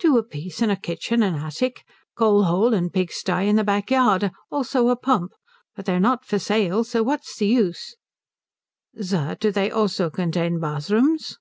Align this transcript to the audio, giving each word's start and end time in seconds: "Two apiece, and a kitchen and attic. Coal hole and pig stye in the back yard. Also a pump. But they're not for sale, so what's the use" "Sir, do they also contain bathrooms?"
"Two 0.00 0.18
apiece, 0.18 0.60
and 0.62 0.72
a 0.72 0.74
kitchen 0.74 1.22
and 1.22 1.36
attic. 1.36 1.84
Coal 2.16 2.42
hole 2.42 2.74
and 2.74 2.92
pig 2.92 3.12
stye 3.12 3.42
in 3.42 3.54
the 3.54 3.62
back 3.62 3.92
yard. 3.92 4.32
Also 4.50 4.88
a 4.88 4.96
pump. 4.96 5.32
But 5.76 5.84
they're 5.84 6.00
not 6.00 6.24
for 6.24 6.40
sale, 6.40 6.82
so 6.82 7.04
what's 7.04 7.36
the 7.38 7.46
use" 7.46 7.94
"Sir, 9.00 9.36
do 9.38 9.52
they 9.52 9.70
also 9.70 10.10
contain 10.10 10.58
bathrooms?" 10.58 11.38